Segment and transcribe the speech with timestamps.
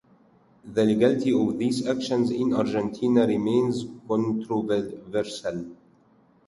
[0.65, 5.75] The legality of these actions in Argentina remains controversial.